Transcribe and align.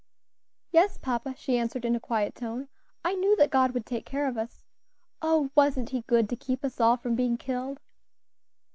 "Yes, 0.71 0.97
papa," 0.97 1.35
she 1.37 1.59
answered, 1.59 1.85
in 1.85 1.95
a 1.95 1.99
quiet 1.99 2.33
tone, 2.33 2.69
"I 3.05 3.13
knew 3.13 3.35
that 3.35 3.51
God 3.51 3.75
would 3.75 3.85
take 3.85 4.03
care 4.03 4.27
of 4.27 4.35
us. 4.35 4.63
Oh! 5.21 5.51
wasn't 5.53 5.89
He 5.91 6.01
good 6.07 6.27
to 6.29 6.35
keep 6.35 6.65
us 6.65 6.81
all 6.81 6.97
from 6.97 7.13
being 7.15 7.37
killed?" 7.37 7.79